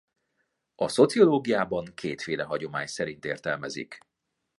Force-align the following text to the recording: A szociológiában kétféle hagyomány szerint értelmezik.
A 0.75 0.87
szociológiában 0.87 1.91
kétféle 1.95 2.43
hagyomány 2.43 2.87
szerint 2.87 3.25
értelmezik. 3.25 3.97